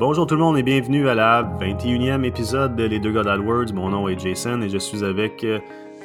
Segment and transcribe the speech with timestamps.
[0.00, 3.74] Bonjour tout le monde et bienvenue à la 21e épisode de Les Deux God AdWords.
[3.74, 5.58] Mon nom est Jason et je suis avec euh,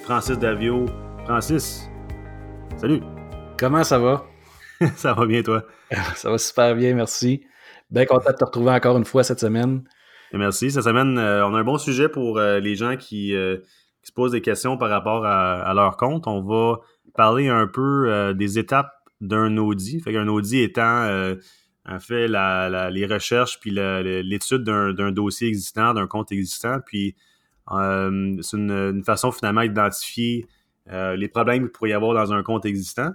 [0.04, 0.86] Francis Davio.
[1.24, 1.90] Francis,
[2.76, 3.00] salut.
[3.58, 4.26] Comment ça va?
[4.98, 5.64] ça va bien toi?
[6.16, 7.46] ça va super bien, merci.
[7.90, 9.86] Bien content de te retrouver encore une fois cette semaine.
[10.34, 10.72] merci.
[10.72, 14.34] Cette semaine, euh, on a un bon sujet pour euh, les gens qui, se posent
[14.34, 16.28] des questions par rapport à, leur compte.
[16.28, 16.82] On va
[17.14, 18.92] parler un peu des étapes
[19.22, 20.02] d'un Audi.
[20.02, 21.36] Fait qu'un Audi étant
[21.88, 26.80] en fait les recherches puis l'étude d'un dossier existant, d'un compte existant.
[26.86, 27.16] Puis
[27.72, 30.48] euh, c'est une, façon finalement d'identifier
[30.92, 33.12] euh, les problèmes qu'il pourrait y avoir dans un compte existant.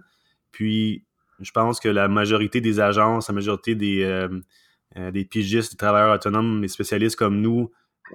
[0.52, 1.04] Puis
[1.40, 6.14] je pense que la majorité des agences, la majorité des, euh, des pigistes, des travailleurs
[6.14, 7.70] autonomes, des spécialistes comme nous,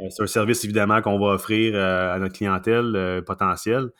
[0.09, 3.91] c'est un service évidemment qu'on va offrir à notre clientèle potentielle.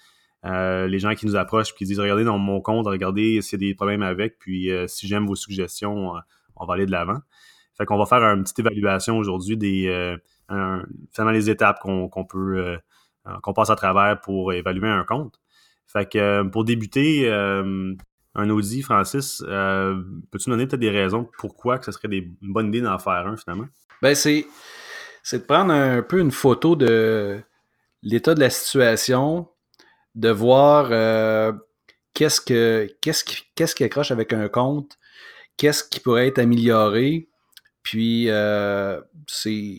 [0.43, 3.65] les gens qui nous approchent puis qui disent regardez dans mon compte, regardez s'il y
[3.65, 6.15] a des problèmes avec, puis si j'aime vos suggestions,
[6.55, 7.19] on va aller de l'avant.
[7.77, 10.17] Fait qu'on va faire une petite évaluation aujourd'hui des
[10.51, 12.77] euh, finalement les étapes qu'on peut euh,
[13.41, 15.39] qu'on passe à travers pour évaluer un compte.
[15.87, 21.85] Fait que euh, pour débuter un Audi, Francis, peux-tu donner peut-être des raisons pourquoi que
[21.85, 23.67] ce serait une bonne idée d'en faire un finalement?
[24.01, 24.45] Ben c'est
[25.33, 27.39] de prendre un peu une photo de
[28.03, 29.49] l'état de la situation,
[30.13, 30.89] de voir
[32.13, 34.97] qu'est-ce que qu'est-ce qui accroche avec un compte,
[35.57, 37.29] qu'est-ce qui pourrait être amélioré.
[37.83, 39.77] Puis, euh, c'est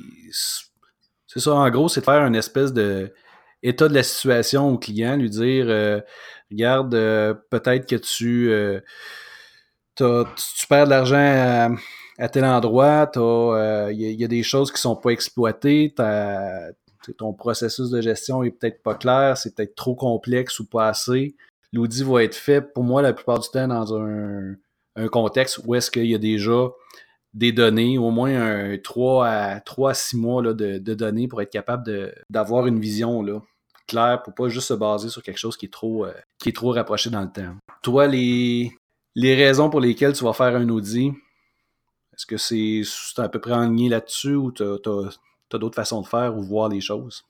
[1.28, 3.12] ça, en gros, c'est de faire une espèce de
[3.62, 6.00] état de la situation au client, lui dire euh,
[6.50, 8.52] regarde, euh, peut-être que tu,
[9.96, 11.76] tu perds de l'argent
[12.18, 15.92] à, tel endroit, il y, a des choses qui sont pas exploitées,
[17.18, 21.36] ton processus de gestion est peut-être pas clair, c'est peut-être trop complexe ou pas assez.
[21.72, 24.54] L'audit va être fait, pour moi, la plupart du temps, dans un,
[24.96, 26.68] un contexte où est-ce qu'il y a déjà
[27.34, 31.50] des données, au moins un 3 à, 3 6 mois là, de, données pour être
[31.50, 33.40] capable d'avoir une vision là,
[33.86, 36.56] claire pour pas juste se baser sur quelque chose qui est trop, euh, qui est
[36.56, 37.54] trop rapproché dans le temps.
[37.82, 38.72] Toi, les,
[39.14, 41.12] les raisons pour lesquelles tu vas faire un audit,
[42.14, 42.82] est-ce que c'est
[43.20, 46.80] à peu près aligné là-dessus ou tu as d'autres façons de faire ou voir les
[46.80, 47.22] choses?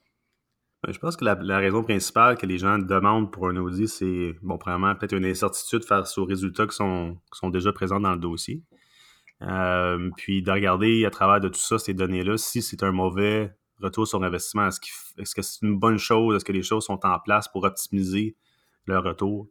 [0.87, 4.33] Ben, je pense que la, raison principale que les gens demandent pour un audit, c'est,
[4.41, 8.19] bon, premièrement, peut-être une incertitude face aux résultats qui sont, sont déjà présents dans le
[8.19, 8.63] dossier.
[9.41, 13.53] Euh, puis de regarder à travers de tout ça, ces données-là, si c'est un mauvais
[13.81, 16.37] retour sur investissement, est-ce, que c'est une bonne chose?
[16.37, 18.37] Est-ce que les choses sont en place pour optimiser
[18.85, 19.49] le retour?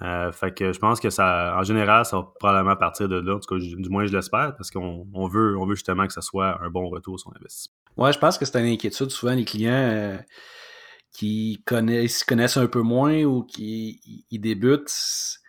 [0.00, 3.34] Euh, fait que je pense que ça, en général, ça va probablement partir de là.
[3.34, 6.22] En tout cas, du moins, je l'espère, parce qu'on veut, on veut justement que ça
[6.22, 7.76] soit un bon retour sur investissement.
[7.98, 9.10] Ouais, je pense que c'est une inquiétude.
[9.10, 10.16] Souvent, les clients euh,
[11.12, 14.90] qui connaissent, connaissent un peu moins ou qui débutent,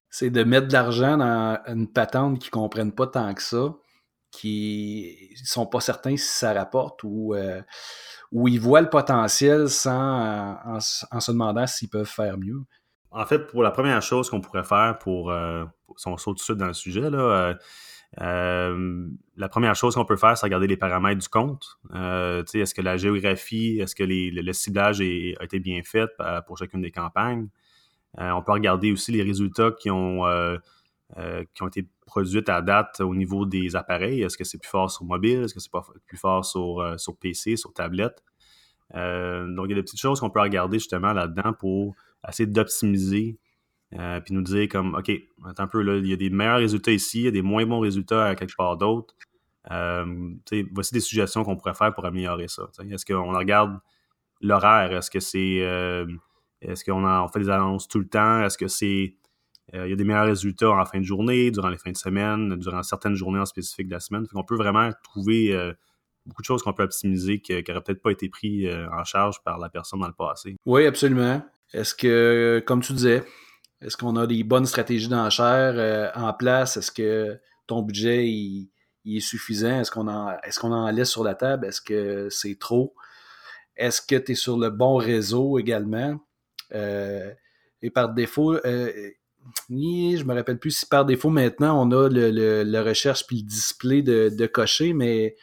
[0.10, 3.74] c'est de mettre de l'argent dans une patente qu'ils ne comprennent pas tant que ça,
[4.30, 7.62] qui ne sont pas certains si ça rapporte ou, euh,
[8.32, 12.62] ils voient le potentiel sans, en, se demandant s'ils peuvent faire mieux.
[13.12, 15.66] En fait, pour la première chose qu'on pourrait faire pour, euh,
[15.98, 17.54] si on saute tout de suite dans le sujet, là, euh,
[18.20, 21.78] la première chose qu'on peut faire, c'est regarder les paramètres du compte.
[21.94, 26.58] Euh, est-ce que la géographie, est-ce que le, ciblage a été bien fait euh, pour
[26.58, 27.48] chacune des campagnes?
[28.16, 30.22] on peut regarder aussi les résultats qui ont,
[31.56, 34.22] qui ont été produits à date au niveau des appareils.
[34.22, 35.42] Est-ce que c'est plus fort sur mobile?
[35.42, 35.72] Est-ce que c'est
[36.06, 38.24] plus fort sur, sur PC, sur tablette?
[38.94, 41.96] donc, il y a des petites choses qu'on peut regarder justement là-dedans pour
[42.30, 43.40] essayer d'optimiser
[44.00, 45.12] euh, puis nous dire comme, OK,
[45.46, 47.42] attends un peu, là, il y a des meilleurs résultats ici, il y a des
[47.42, 49.16] moins bons résultats à quelque part d'autre.
[49.72, 50.34] Euh,
[50.72, 52.64] voici des suggestions qu'on pourrait faire pour améliorer ça.
[52.90, 53.80] Est-ce qu'on regarde
[54.42, 54.92] l'horaire?
[54.94, 55.62] Est-ce que c'est.
[55.62, 56.06] Euh,
[56.62, 58.44] est-ce qu'on fait des annonces tout le temps?
[58.44, 59.16] Est-ce que c'est.
[59.74, 62.56] il y a des meilleurs résultats en fin de journée, durant les fins de semaine,
[62.58, 64.26] durant certaines journées en spécifique de la semaine?
[64.34, 65.74] On peut vraiment trouver
[66.26, 69.60] beaucoup de choses qu'on peut optimiser qui n'auraient peut-être pas été pris en charge par
[69.60, 70.56] la personne dans le passé.
[70.66, 71.42] Oui, absolument.
[71.74, 73.24] Est-ce que, comme tu disais,
[73.84, 76.78] est-ce qu'on a des bonnes stratégies d'enchères euh, en place?
[76.78, 78.28] Est-ce que ton budget
[79.06, 79.82] est suffisant?
[79.82, 81.68] Est-ce qu'on en, est qu'on en laisse sur la table?
[81.68, 82.96] Est-ce que c'est trop?
[83.76, 86.20] Est-ce que tu es sur le bon réseau également?
[86.74, 87.32] Euh,
[87.82, 88.92] et par défaut, euh,
[89.70, 94.02] je me rappelle plus si par défaut maintenant on a le, recherche puis le display
[94.02, 95.36] de, cocher, mais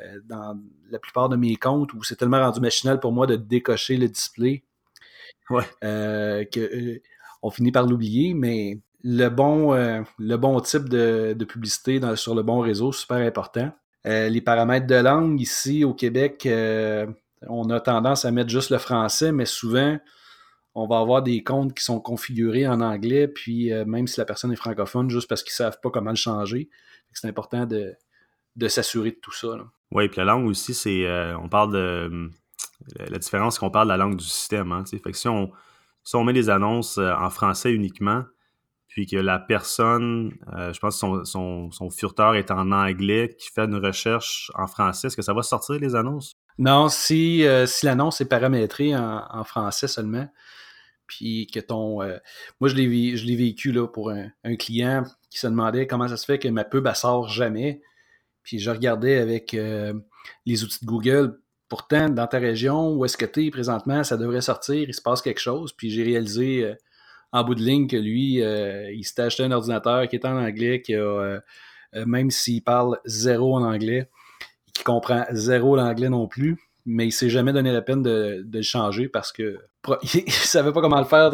[0.00, 0.60] euh, dans
[0.90, 4.08] la plupart de mes comptes où c'est tellement rendu machinal pour moi de décocher le
[4.08, 4.62] display
[5.50, 5.64] ouais.
[5.80, 7.00] que
[7.42, 10.02] on finit par l'oublier, mais le bon, euh,
[10.60, 13.72] type de, publicité sur le bon réseau, super important.
[14.06, 17.06] Euh, les paramètres de langue, ici au Québec, euh,
[17.48, 19.98] on a tendance à mettre juste le français, mais souvent,
[20.74, 24.52] on va avoir des comptes qui sont configurés en anglais, puis même si la personne
[24.52, 26.68] est francophone, juste parce qu'ils ne savent pas comment le changer.
[27.12, 27.94] C'est important de,
[28.54, 29.48] de s'assurer de tout ça.
[29.90, 31.08] Oui, puis la langue aussi, c'est.
[31.34, 32.30] on parle de.
[32.96, 34.70] La différence qu'on parle de la langue du système.
[34.70, 35.50] Hein, fait que si on,
[36.08, 38.24] si on met les annonces en français uniquement,
[38.86, 43.50] puis que la personne, euh, je pense que son, son, furteur est en anglais, qui
[43.50, 46.32] fait une recherche en français, est-ce que ça va sortir les annonces?
[46.56, 50.26] Non, si, euh, si l'annonce est paramétrée en, français seulement,
[51.06, 52.00] puis que ton...
[52.00, 52.16] Euh,
[52.58, 56.38] moi, je l'ai, vécu là, pour un, client qui se demandait comment ça se fait
[56.38, 57.82] que ma pub, elle sort jamais.
[58.42, 59.54] Puis je regardais avec
[60.46, 64.16] les outils de Google, pourtant, dans ta région, où est-ce que tu es présentement, ça
[64.16, 65.72] devrait sortir, il se passe quelque chose.
[65.72, 66.74] Puis j'ai réalisé
[67.32, 70.36] en bout de ligne que lui, euh, il s'est acheté un ordinateur qui est en
[70.36, 71.40] anglais, qui a, euh,
[71.94, 74.08] euh, même s'il parle zéro en anglais,
[74.72, 76.56] qui comprend zéro l'anglais non plus,
[76.86, 79.58] mais il s'est jamais donné la peine de, le changer parce que
[80.14, 81.32] il savait pas comment le faire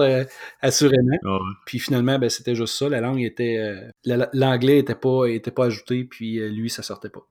[0.60, 1.16] assurément.
[1.24, 2.88] Ah puis finalement, ben, c'était juste ça.
[2.88, 7.26] La langue était, l'anglais était pas, était pas ajouté, puis lui, ça sortait pas.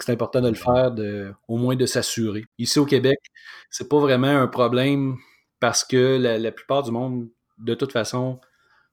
[0.00, 2.44] C'est important de le faire, de, au moins de s'assurer.
[2.58, 3.18] Ici au Québec,
[3.70, 5.16] c'est pas vraiment un problème
[5.60, 8.40] parce que la plupart du monde de toute façon,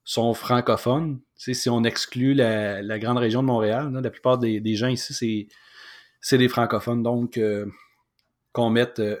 [0.04, 1.20] sont francophones.
[1.36, 5.48] si on exclut la, grande région de Montréal, la plupart des, gens ici,
[6.20, 7.02] c'est des francophones.
[7.02, 7.66] Donc, euh,
[8.52, 9.16] qu'on mette euh,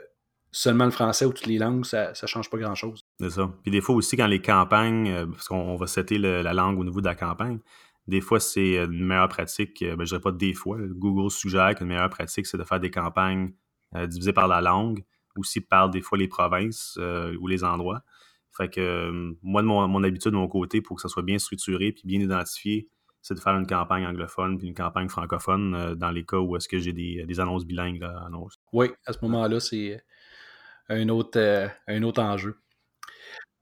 [0.50, 3.04] seulement le français ou toutes les langues, ça ne change pas grand-chose.
[3.20, 3.50] C'est ça.
[3.62, 6.84] Puis des fois aussi, quand les campagnes, euh, parce qu'on va setter la langue au
[6.84, 7.58] niveau de la campagne,
[8.08, 9.82] des fois, c'est une meilleure pratique.
[9.84, 10.78] Ben, je dirais pas des fois.
[10.80, 13.52] Google suggère qu'une meilleure pratique, c'est de faire des campagnes
[14.06, 15.04] divisées par la langue,
[15.36, 16.98] aussi par des fois les provinces
[17.38, 18.02] ou les endroits.
[18.52, 21.38] Fait que euh, moi, de mon, habitude de mon côté, pour que ça soit bien
[21.38, 22.88] structuré puis bien identifié,
[23.22, 26.56] c'est de faire une campagne anglophone puis une campagne francophone euh, dans les cas où
[26.56, 28.58] est-ce que j'ai des, annonces bilingues annonces.
[28.72, 30.04] Oui, à ce moment-là, c'est
[30.88, 32.58] un autre, euh, un autre enjeu.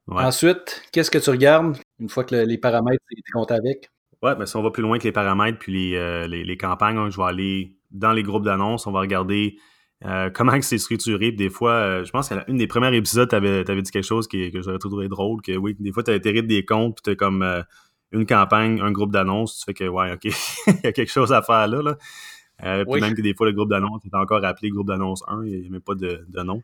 [0.09, 3.91] Ensuite, qu'est-ce que tu regardes une fois que les paramètres, tu comptes avec?
[4.23, 7.11] Oui, ben, si on va plus loin que les paramètres puis les, les, campagnes, hein,
[7.11, 9.57] je vais aller dans les groupes d'annonces, on va regarder
[10.05, 11.33] euh, comment c'est structuré.
[11.33, 14.29] des fois, euh, je pense qu'à une des premières épisodes, tu avais, dit quelque chose
[14.29, 17.43] que j'aurais trouvé drôle, que oui, des fois, tu as des comptes, puis tu comme
[17.43, 17.63] euh,
[18.13, 20.25] une campagne, un groupe d'annonces, tu fais que, ouais, OK,
[20.67, 21.83] il y a quelque chose à faire là.
[21.83, 21.97] là.
[22.85, 25.61] Puis même que des fois, le groupe d'annonces est encore appelé groupe d'annonces 1, il
[25.61, 26.63] n'y a même pas de, nom.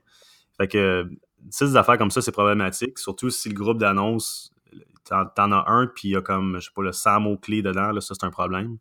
[0.58, 1.08] Fait que,
[1.50, 4.52] si des affaires comme ça, c'est problématique, surtout si le groupe d'annonces,
[5.08, 7.92] t'en as un, puis il y a comme, je sais pas, le 100 mots-clés dedans,
[7.92, 8.78] là, ça, c'est un problème.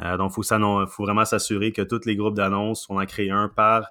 [0.00, 3.30] Euh, donc, il faut, faut, vraiment s'assurer que tous les groupes d'annonces, on en crée
[3.30, 3.88] un par,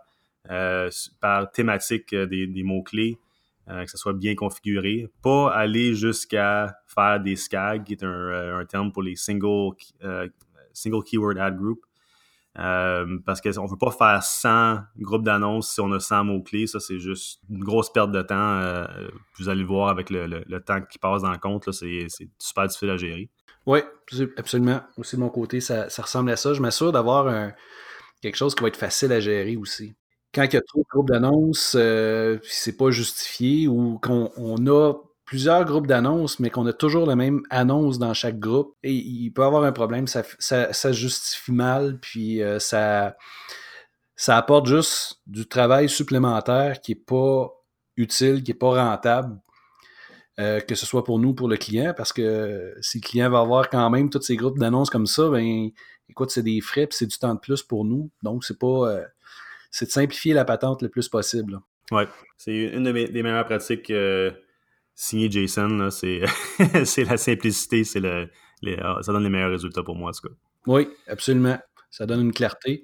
[0.51, 0.89] euh,
[1.21, 3.17] par thématique euh, des, des mots-clés,
[3.65, 5.07] que ce soit bien configuré.
[5.21, 9.71] Pas aller jusqu'à faire des SCAG, qui est un, un terme pour les single,
[10.73, 11.79] single Keyword Ad Group.
[12.55, 16.67] Parce qu'on ne peut pas faire 100 groupes d'annonces si on a 100 mots-clés.
[16.67, 18.85] Ça, c'est juste une grosse perte de temps.
[19.39, 21.71] vous allez le voir avec le, le, temps qui passe dans le compte.
[21.71, 22.07] C'est
[22.37, 23.29] super difficile à gérer.
[23.65, 23.79] Oui,
[24.37, 24.81] absolument.
[24.97, 26.53] Aussi de mon côté, ça, ressemble à ça.
[26.53, 27.53] Je m'assure d'avoir
[28.21, 29.93] quelque chose qui va être facile à gérer aussi.
[30.33, 34.93] Quand il y a trop de groupes d'annonces, euh, c'est pas justifié ou qu'on a
[35.33, 39.31] plusieurs groupes d'annonces, mais qu'on a toujours la même annonce dans chaque groupe, et il
[39.31, 43.17] peut avoir un problème, ça, ça, justifie mal, puis euh, ça,
[44.15, 47.51] ça apporte juste du travail supplémentaire qui n'est pas
[47.97, 49.39] utile, qui n'est pas rentable.
[50.39, 53.39] Euh, que ce soit pour nous, pour le client, parce que si le client va
[53.39, 55.71] avoir quand même tous ces groupes d'annonces comme ça, ben
[56.09, 58.11] écoute, c'est des frais c'est du temps de plus pour nous.
[58.21, 58.91] Donc, c'est pas.
[58.91, 59.05] Euh,
[59.71, 61.59] c'est de simplifier la patente le plus possible.
[61.91, 62.03] Oui,
[62.37, 63.91] c'est une des meilleures pratiques
[64.95, 65.89] signées Jason.
[65.91, 68.29] C'est la simplicité, c'est le,
[68.81, 70.35] ah, ça donne les meilleurs résultats pour moi, en tout cas.
[70.67, 71.57] Oui, absolument.
[71.89, 72.83] Ça donne une clarté.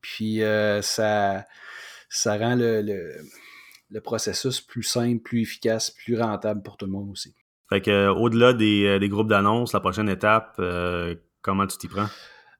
[0.00, 0.40] Puis
[0.82, 1.44] ça,
[2.08, 3.22] ça rend le
[3.92, 7.34] le processus plus simple, plus efficace, plus rentable pour tout le monde aussi.
[7.68, 11.76] Fait que euh, au-delà des, euh, des, groupes d'annonces, la prochaine étape, euh, comment tu
[11.78, 12.08] t'y prends?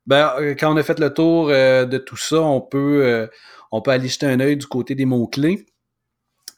[0.07, 3.29] Ben, quand on a fait le tour de tout ça, on peut,
[3.71, 5.65] on peut aller jeter un œil du côté des mots-clés.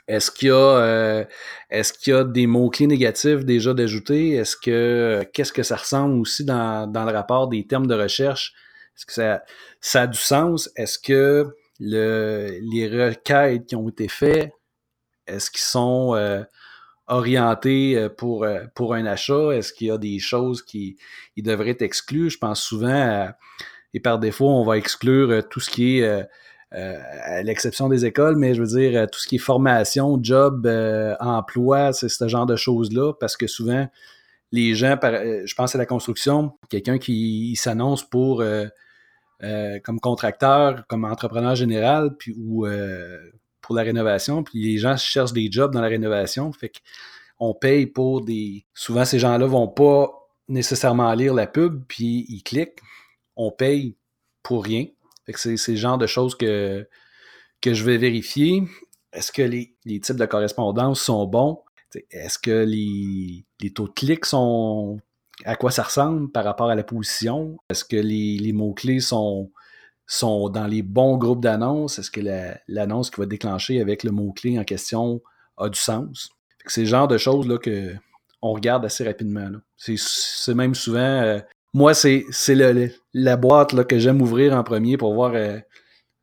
[0.07, 1.27] Est-ce qu'il y a,
[1.71, 4.33] est-ce qu'il y a des mots-clés négatifs déjà d'ajouter?
[4.33, 8.53] Est-ce que, qu'est-ce que ça ressemble aussi dans, dans, le rapport des termes de recherche?
[8.97, 9.43] Est-ce que ça,
[9.81, 10.71] ça a du sens?
[10.77, 11.47] Est-ce que
[11.81, 14.53] le, les requêtes qui ont été faites
[15.27, 16.43] est-ce qu'ils sont euh,
[17.07, 19.51] orientés euh, pour, euh, pour un achat?
[19.53, 20.97] Est-ce qu'il y a des choses qui
[21.37, 22.31] devraient être exclues?
[22.31, 23.29] Je pense souvent,
[23.95, 26.27] et par défaut, on va exclure tout ce qui est,
[26.75, 30.67] à l'exception des écoles, mais je veux dire, tout ce qui est formation, job,
[31.21, 33.89] emploi, c'est ce genre de choses-là, parce que souvent,
[34.53, 38.43] les gens, je pense à la construction, quelqu'un qui s'annonce pour...
[39.85, 42.67] comme contracteur, comme entrepreneur général, puis ou
[43.61, 46.73] pour la rénovation, puis les gens cherchent des jobs dans la rénovation, fait
[47.39, 48.65] qu'on paye pour des...
[48.75, 50.11] Souvent, ces gens-là vont pas
[50.49, 52.81] nécessairement lire la pub, puis ils cliquent.
[53.37, 53.97] On paye
[54.43, 54.87] pour rien.
[55.29, 56.87] C'est, le genre de choses que,
[57.61, 58.63] que je vais vérifier.
[59.13, 61.63] Est-ce que les, types de correspondance sont bons?
[62.11, 64.99] Est-ce que les, taux de clics sont
[65.45, 67.57] à quoi ça ressemble par rapport à la position?
[67.69, 69.51] Est-ce que les, mots-clés sont,
[70.07, 71.99] sont dans les bons groupes d'annonces?
[71.99, 72.21] Est-ce que
[72.69, 75.23] l'annonce qui va déclencher avec le mot-clé en question
[75.57, 76.31] a du sens?
[76.67, 77.95] C'est le genre de choses là, que
[78.43, 79.51] on regarde assez rapidement.
[79.77, 80.99] C'est même souvent.
[80.99, 81.41] Euh,
[81.75, 82.25] moi, c'est
[83.13, 85.59] la boîte là, que j'aime ouvrir en premier pour voir, euh,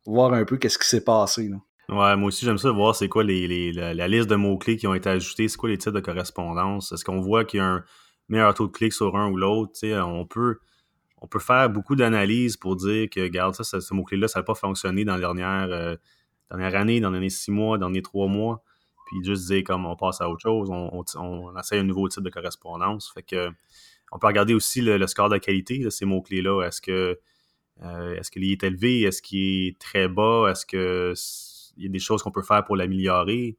[0.06, 1.50] voir un peu qu'est-ce qui s'est passé.
[1.90, 4.94] Ouais, moi aussi, j'aime ça voir c'est quoi les, la, liste de mots-clés qui ont
[4.94, 6.92] été ajoutés, c'est quoi les types de correspondance.
[6.92, 7.84] Est-ce qu'on voit qu'il y a un
[8.28, 9.72] meilleur taux de clic sur un ou l'autre?
[9.84, 10.58] On peut,
[11.20, 14.54] on peut faire beaucoup d'analyses pour dire que, regarde, ça, ce, mot-clé-là, ça n'a pas
[14.54, 15.96] fonctionné dans la dernière, euh,
[16.50, 18.62] dernière année, dans les derniers six mois, dans les trois mois
[19.12, 22.22] puis juste dire comme on passe à autre chose, on, on, essaie un nouveau type
[22.22, 23.10] de correspondance.
[23.12, 23.50] Fait que
[24.12, 26.62] on peut regarder aussi le, score de qualité de ces mots-clés-là.
[26.66, 27.18] Est-ce que
[27.82, 29.02] euh, est-ce qu'il est élevé?
[29.02, 30.50] Est-ce qu'il est très bas?
[30.50, 33.56] Est-ce qu'il y a des choses qu'on peut faire pour l'améliorer?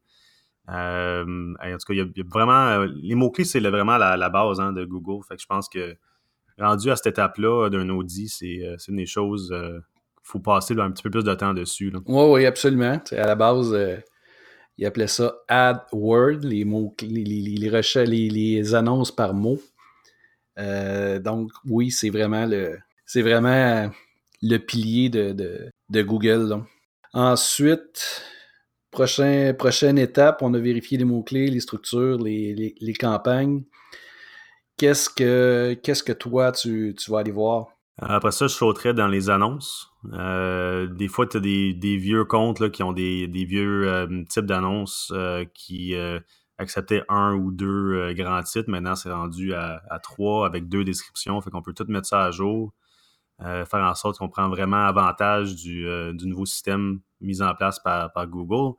[0.70, 2.86] Euh, en tout cas, il y, a, vraiment.
[3.02, 5.24] Les mots-clés, c'est vraiment la, base hein, de Google.
[5.28, 5.96] Fait que je pense que
[6.58, 9.52] rendu à cette étape-là d'un audit, c'est euh, une des choses.
[9.52, 9.82] Il
[10.22, 11.92] faut passer un petit peu plus de temps dessus.
[12.06, 13.02] Oui, oui, absolument.
[13.10, 13.76] à la base,
[14.78, 19.58] il appelait ça AdWord, les mots, les, les, les, annonces par mot.
[20.58, 23.90] Euh, donc, oui, c'est vraiment le, c'est vraiment
[24.42, 26.62] le pilier de, Google.
[27.12, 28.22] Ensuite,
[28.90, 33.62] prochain, prochaine étape, on a vérifié les mots-clés, les structures, les, campagnes.
[34.76, 37.68] Qu'est-ce que, qu'est-ce que toi, tu, tu vas aller voir?
[37.98, 39.88] Après ça, je sauterais dans les annonces.
[40.14, 45.12] Euh, des fois, tu as des, vieux comptes qui ont des, vieux euh, types d'annonces
[45.54, 45.94] qui
[46.58, 48.70] acceptaient un ou deux grands titres.
[48.70, 51.40] Maintenant, c'est rendu à, trois avec deux descriptions.
[51.40, 52.72] Fait qu'on peut tout mettre ça à jour.
[53.40, 55.86] faire en sorte qu'on prend vraiment avantage du,
[56.24, 58.76] nouveau système mis en place par, Google.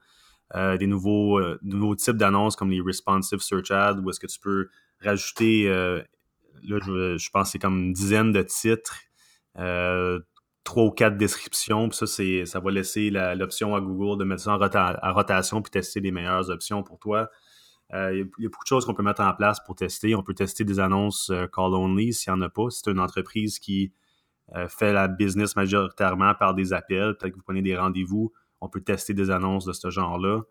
[0.53, 4.70] des nouveaux, nouveaux types d'annonces comme les responsive search ads où est-ce que tu peux
[5.03, 8.96] rajouter là, je, pense que c'est comme une dizaine de titres
[10.65, 11.88] trois ou quatre descriptions.
[11.88, 15.72] Puis ça, c'est, ça va laisser l'option à Google de mettre ça en, rotation puis
[15.72, 17.29] tester les meilleures options pour toi.
[17.94, 20.15] Euh, il, y a, beaucoup de choses qu'on peut mettre en place pour tester.
[20.15, 22.70] On peut tester des annonces euh, call only s'il n'y en a pas.
[22.70, 23.94] C'est une entreprise qui
[24.56, 28.70] euh, fait la business majoritairement par des appels, peut-être que vous prenez des rendez-vous, on
[28.70, 30.42] peut tester des annonces de ce genre-là.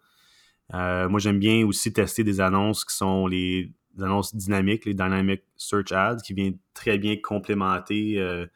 [1.09, 5.93] moi, j'aime bien aussi tester des annonces qui sont les, annonces dynamiques, les Dynamic Search
[5.93, 8.47] Ads, qui viennent très bien complémenter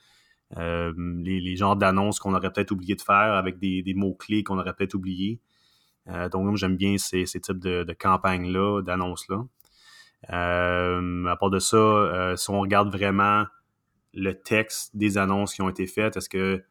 [0.56, 4.94] les, genres d'annonces qu'on aurait peut-être oublié de faire avec des, mots-clés qu'on aurait peut-être
[4.94, 5.40] oubliés.
[6.08, 9.44] Euh, donc, j'aime bien ces, types de, campagnes-là, d'annonces-là.
[10.32, 13.44] Euh, à part de ça, si on regarde vraiment
[14.14, 16.62] le texte des annonces qui ont été faites, est-ce que,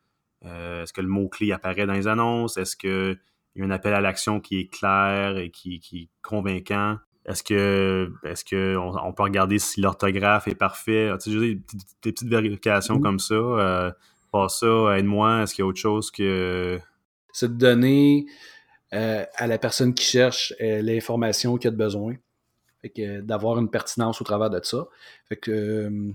[0.44, 2.58] est-ce que le mot-clé apparaît dans les annonces?
[2.58, 3.20] Est-ce qu'il
[3.56, 6.98] y a un appel à l'action qui est clair et qui, qui est convaincant?
[7.27, 11.12] Est-ce que est-ce que on, peut regarder si l'orthographe est parfait?
[11.22, 11.62] Tu sais, des,
[12.01, 13.36] petites vérifications comme ça.
[13.36, 13.91] Euh,
[14.32, 16.79] pas ça, aide-moi, est-ce qu'il y a autre chose que.
[17.34, 18.25] C'est de donner
[18.94, 22.15] euh, à la personne qui cherche euh, l'information qu'il a de besoin.
[22.82, 24.88] Fait que d'avoir une pertinence au travers de ça.
[25.27, 26.13] Fait que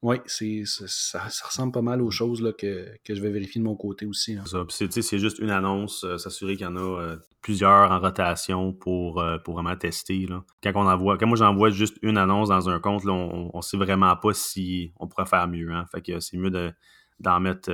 [0.00, 3.74] oui, c'est, ça, ressemble pas mal aux choses là, que, je vais vérifier de mon
[3.74, 4.36] côté aussi.
[4.36, 4.44] Hein.
[4.68, 8.72] C'est, c'est juste une annonce, euh, s'assurer qu'il y en a euh, plusieurs en rotation
[8.72, 10.26] pour, euh, pour vraiment tester.
[10.26, 10.44] Là.
[10.62, 13.62] Quand, on envoie, quand moi j'envoie juste une annonce dans un compte, là, on, ne
[13.62, 15.72] sait vraiment pas si on pourrait faire mieux.
[15.72, 15.84] Hein.
[15.90, 16.70] Fait que c'est mieux de,
[17.18, 17.68] d'en mettre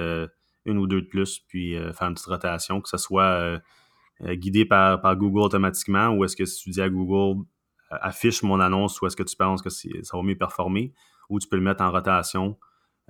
[0.65, 3.61] une ou deux de plus, puis faire une petite rotation, que ce soit
[4.23, 7.45] guidé par, Google automatiquement, ou est-ce que si tu dis à Google
[7.91, 10.93] affiche mon annonce, ou est-ce que tu penses que ça va mieux performer
[11.29, 12.59] ou tu peux le mettre en rotation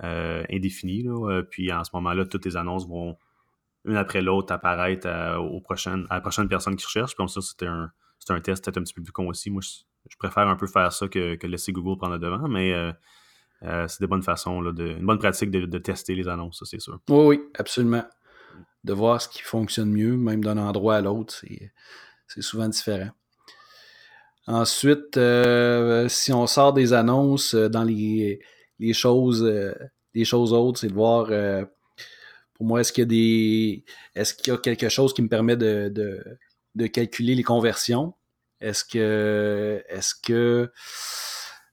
[0.03, 1.07] euh, indéfinie.
[1.07, 3.17] Euh, puis en ce moment-là, toutes tes annonces vont
[3.85, 7.15] une après l'autre apparaître à, aux prochaines, la prochaine personne qui recherche.
[7.15, 7.91] Comme ça, c'était un,
[8.41, 9.49] test peut-être un petit peu plus con aussi.
[9.49, 13.87] Moi, je, préfère un peu faire ça que, laisser Google prendre le devant, mais euh,
[13.87, 16.99] c'est des bonnes façons, de, une bonne pratique de, tester les annonces, c'est sûr.
[17.09, 18.03] Oui, oui, absolument.
[18.85, 21.43] De voir ce qui fonctionne mieux, même d'un endroit à l'autre,
[22.27, 23.09] c'est souvent différent.
[24.45, 28.39] Ensuite, euh, si on sort des annonces euh, dans les,
[28.93, 29.73] choses, euh,
[30.13, 31.31] les choses autres, c'est de voir
[32.53, 33.85] pour moi, est-ce qu'il y a des.
[34.13, 35.91] Est-ce qu'il y a quelque chose qui me permet de,
[36.75, 38.13] de, calculer les conversions?
[38.61, 40.71] Est-ce que est-ce que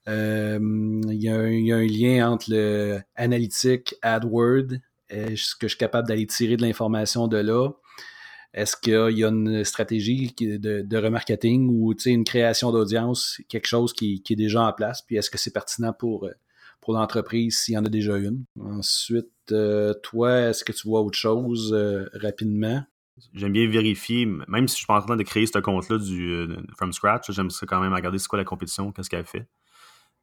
[0.07, 4.79] il, y a un, y a un, lien entre le analytique AdWord?
[5.09, 7.69] Est-ce que je suis capable d'aller tirer de l'information de là?
[8.53, 14.21] Est-ce qu'il y a une stratégie de, remarketing ou une création d'audience, quelque chose qui,
[14.29, 15.01] est déjà en place?
[15.01, 16.31] Puis est-ce que c'est pertinent pour, euh,
[16.79, 18.45] pour l'entreprise s'il y en a déjà une?
[18.59, 19.27] Ensuite,
[20.03, 21.75] toi, est-ce que tu vois autre chose
[22.13, 22.83] rapidement?
[23.33, 26.47] J'aime bien vérifier, même si je suis pas en train de créer ce compte-là du
[26.75, 29.47] from scratch, j'aime ça quand même regarder c'est quoi la compétition, qu'est-ce qu'elle fait.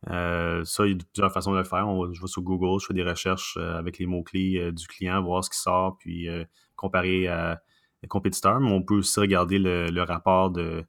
[0.06, 1.86] Ça, il y a plusieurs façons de le faire.
[2.12, 5.50] je vais sur Google, je fais des recherches avec les mots-clés du client, voir ce
[5.50, 6.28] qui sort, puis
[6.76, 7.60] comparer à
[8.02, 8.60] les compétiteurs.
[8.60, 10.84] Mais on peut aussi regarder le rapport de,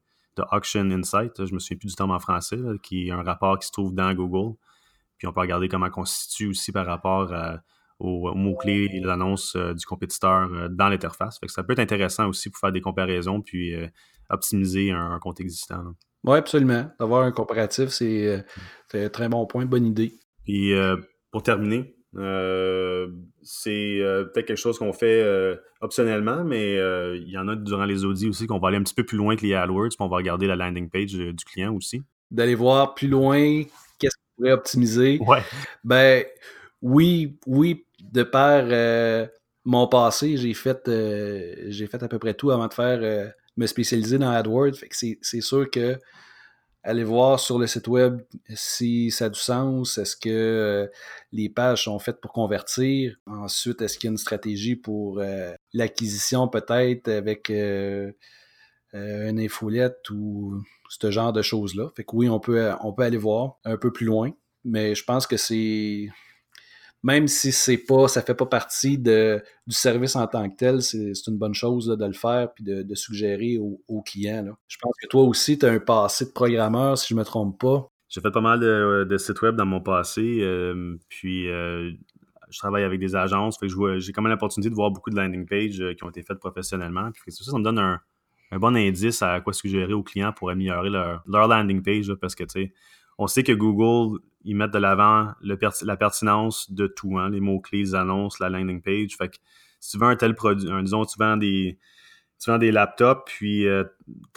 [0.52, 3.68] Auction Insight, je me souviens plus du terme en français, qui est un rapport qui
[3.68, 4.56] se trouve dans Google.
[5.18, 7.32] Puis on peut regarder comment on constitue aussi par rapport
[8.02, 11.40] aux, mots-clés et euh, du compétiteur euh, dans l'interface.
[11.48, 13.88] Ça peut être intéressant aussi pour faire des comparaisons puis euh,
[14.30, 15.84] optimiser un, compte existant.
[16.24, 16.92] Oui, absolument.
[17.00, 18.44] D'avoir un comparatif, c'est
[18.94, 20.14] un très bon point, bonne idée.
[20.44, 20.74] Puis
[21.32, 23.08] pour terminer, euh,
[23.42, 26.76] c'est euh, peut-être quelque chose qu'on fait euh, optionnellement, mais
[27.16, 29.18] il y en a durant les audits aussi qu'on va aller un petit peu plus
[29.18, 32.04] loin que les AdWords, puis on va regarder la landing page du client aussi.
[32.30, 33.64] D'aller voir plus loin
[34.00, 35.20] qu'est-ce qu'on pourrait optimiser.
[35.26, 35.42] Ouais.
[35.84, 36.24] Ben
[36.82, 38.64] oui, oui, de par
[39.64, 40.90] mon passé, j'ai fait
[41.68, 44.76] j'ai fait à peu près tout avant de faire me spécialiser dans AdWords.
[44.92, 45.98] c'est sûr que
[46.84, 48.22] Allez voir sur le site web
[48.56, 50.00] si ça a du sens.
[50.00, 50.88] Est-ce que euh,
[51.32, 53.18] les pages sont faites pour convertir?
[53.28, 58.12] Ensuite, est-ce qu'il y a une stratégie pour euh, l'acquisition peut-être avec euh,
[58.94, 61.92] une infolette ou ce genre de choses-là?
[61.96, 64.32] Fait que oui, on peut aller voir un peu plus loin,
[64.66, 66.10] mais je pense que c'est
[67.04, 70.82] même si c'est pas, ça fait pas partie de, du service en tant que tel,
[70.82, 74.56] c'est une bonne chose de le faire puis de, suggérer aux, clients.
[74.68, 77.60] Je pense que toi aussi, tu as un passé de programmeur, si je me trompe
[77.60, 77.88] pas.
[78.10, 81.92] J'ai fait pas mal de, sites web dans mon passé, euh, puis euh,
[82.50, 85.16] je travaille avec des agences, fait que j'ai quand même l'opportunité de voir beaucoup de
[85.16, 87.10] landing pages euh, qui ont été faites professionnellement.
[87.12, 88.00] Puis ça, ça me donne un,
[88.60, 92.66] bon indice à quoi suggérer aux clients pour améliorer leur, landing page, parce que tu
[92.66, 92.74] sais,
[93.22, 97.78] on sait que Google, ils mettent de l'avant la pertinence de tout, hein, les mots-clés,
[97.80, 99.16] les annonces, la landing page.
[99.16, 99.38] Fait que
[99.80, 101.78] si tu vends un tel produit, disons, tu vends des,
[102.40, 103.84] tu laptops, puis euh,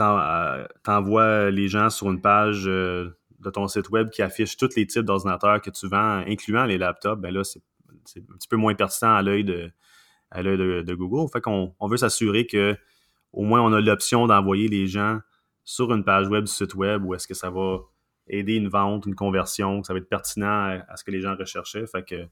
[0.03, 4.77] euh, t'envoies les gens sur une page euh, de ton site web qui affiche tous
[4.77, 7.63] les types d'ordinateurs que tu vends, incluant les laptops, ben là, c'est
[8.19, 11.31] un petit peu moins pertinent à l'œil de, Google.
[11.33, 12.77] Fait on veut s'assurer que
[13.33, 15.21] au moins on a l'option d'envoyer les gens
[15.65, 17.79] sur une page web du site web où est-ce que ça va
[18.29, 21.37] aider une vente, une conversion, que ça va être pertinent à, ce que les gens
[21.37, 21.87] recherchaient.
[21.87, 22.27] Fait que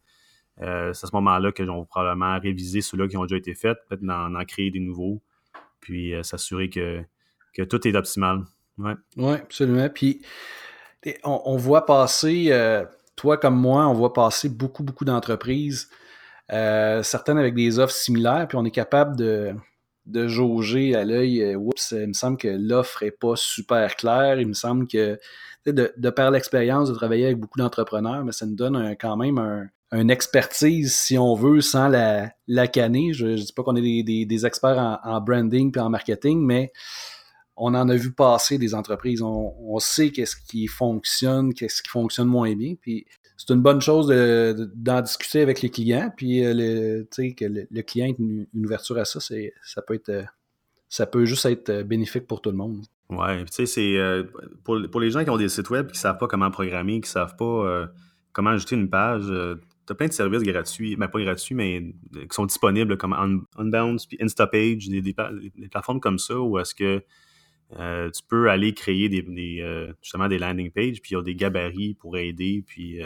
[0.60, 3.78] euh, c'est à ce moment-là que va probablement réviser ceux-là qui ont déjà été faits,
[3.88, 5.22] peut-être en, créer des nouveaux,
[5.80, 7.02] puis euh, s'assurer que,
[7.54, 8.42] que tout est optimal.
[8.78, 9.88] Oui, ouais, absolument.
[9.88, 10.22] Puis
[11.24, 12.84] on, voit passer, euh,
[13.16, 15.90] toi comme moi, on voit passer beaucoup, beaucoup d'entreprises,
[16.48, 19.54] certaines avec des offres similaires, puis on est capable de,
[20.06, 24.48] de jauger à l'œil, oups, il me semble que l'offre n'est pas super claire, il
[24.48, 25.18] me semble que
[25.66, 29.66] de, par l'expérience de travailler avec beaucoup d'entrepreneurs, mais ça nous donne quand même un,
[29.92, 33.12] une expertise, si on veut, sans la, la canner.
[33.12, 36.72] Je ne dis pas qu'on est des, experts en, branding puis en marketing, mais
[37.56, 39.20] on en a vu passer des entreprises.
[39.22, 42.74] On, sait qu'est-ce qui fonctionne, qu'est-ce qui fonctionne moins bien.
[42.80, 44.08] Puis c'est une bonne chose
[44.74, 46.10] d'en discuter avec les clients.
[46.16, 50.24] Puis euh, que le, client ait une, ouverture à ça, ça peut être
[50.88, 52.84] ça peut juste être bénéfique pour tout le monde.
[53.10, 54.24] Ouais, tu sais, c'est euh,
[54.64, 57.08] pour, les gens qui ont des sites web qui ne savent pas comment programmer, qui
[57.08, 57.86] ne savent pas euh,
[58.32, 61.54] comment ajouter une page, euh, tu as plein de services gratuits, mais ben, pas gratuits,
[61.54, 63.12] mais qui sont disponibles comme
[63.58, 65.14] Unbounce puis Instapage, des, des,
[65.70, 67.02] plateformes comme ça où est-ce que
[68.10, 71.94] tu peux aller créer des, justement des landing pages, puis il y a des gabarits
[71.94, 73.00] pour aider, puis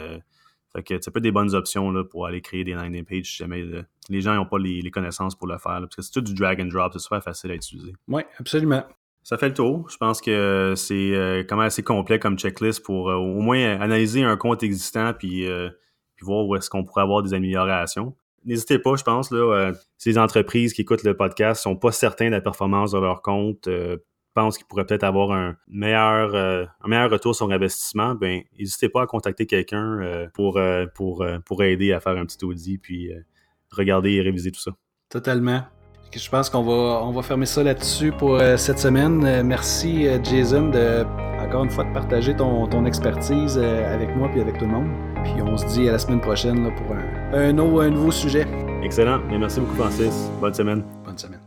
[0.73, 3.31] fait que ça peut être des bonnes options là, pour aller créer des landing pages
[3.31, 3.63] si jamais
[4.09, 5.79] les gens n'ont pas les, connaissances pour le faire.
[5.79, 7.93] parce que c'est tout du drag and drop, c'est super facile à utiliser.
[8.07, 8.83] Oui, absolument.
[9.27, 9.89] Ça fait le tour.
[9.89, 13.77] Je pense que c'est euh, quand même assez complet comme checklist pour euh, au moins
[13.81, 15.45] analyser un compte existant euh, puis
[16.21, 18.15] voir où est-ce qu'on pourrait avoir des améliorations.
[18.45, 22.35] N'hésitez pas, je pense, là, ces entreprises qui écoutent le podcast sont pas certains de
[22.35, 23.67] la performance de leur compte,
[24.33, 29.01] pensent qu'ils pourraient peut-être avoir un meilleur, un meilleur retour sur investissement, ben n'hésitez pas
[29.01, 30.57] à contacter quelqu'un pour,
[30.95, 33.11] pour, pour aider à faire un petit audit puis
[33.71, 34.71] regarder et réviser tout ça.
[35.09, 35.65] Totalement.
[36.15, 39.23] Je pense qu'on va, on va fermer ça là-dessus pour euh, cette semaine.
[39.25, 41.05] Euh, merci, euh, Jason, de,
[41.39, 44.87] encore une fois, de partager ton, ton expertise avec moi et avec tout le monde.
[45.23, 48.47] Puis on se dit à la semaine prochaine pour un, un, un nouveau sujet.
[48.83, 49.19] Excellent.
[49.39, 50.31] merci beaucoup, Francis.
[50.39, 50.83] Bonne semaine.
[51.05, 51.46] Bonne semaine.